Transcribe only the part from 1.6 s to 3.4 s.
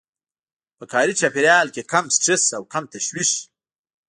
کې کم سټرس او کم تشويش.